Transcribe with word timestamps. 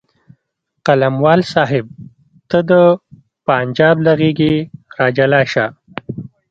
قلموال 0.85 1.39
صاحب 1.53 1.85
ته 2.49 2.59
د 2.69 2.71
پنجاب 3.47 3.95
له 4.05 4.11
غېږې 4.19 4.53
راجلا 4.99 5.41
شه. 5.53 5.65